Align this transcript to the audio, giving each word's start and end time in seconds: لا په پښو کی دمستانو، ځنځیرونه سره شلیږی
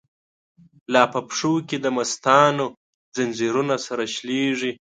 لا 0.93 1.03
په 1.13 1.19
پښو 1.27 1.53
کی 1.69 1.77
دمستانو، 1.85 2.65
ځنځیرونه 3.15 3.75
سره 3.85 4.03
شلیږی 4.13 4.71